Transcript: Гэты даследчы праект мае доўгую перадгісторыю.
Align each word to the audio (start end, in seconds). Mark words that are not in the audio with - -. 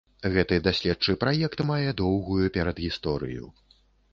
Гэты 0.35 0.55
даследчы 0.67 1.15
праект 1.25 1.63
мае 1.73 1.89
доўгую 2.01 2.45
перадгісторыю. 2.57 3.45